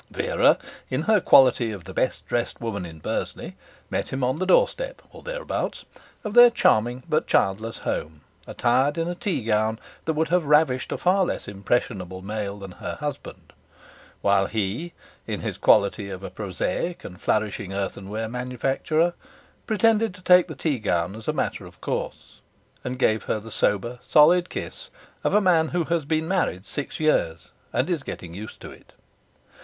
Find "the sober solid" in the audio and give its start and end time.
23.39-24.49